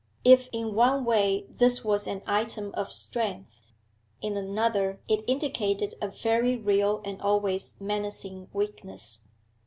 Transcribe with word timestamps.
If 0.23 0.49
in 0.51 0.73
one 0.73 1.05
way 1.05 1.45
this 1.47 1.85
was 1.85 2.07
an 2.07 2.23
item 2.25 2.71
of 2.73 2.91
strength, 2.91 3.61
in 4.19 4.35
another 4.35 4.99
it 5.07 5.23
indicated 5.27 5.93
a 6.01 6.07
very 6.07 6.55
real 6.57 7.01
and 7.05 7.21
always 7.21 7.77
menacing 7.79 8.49
weakness. 8.51 9.27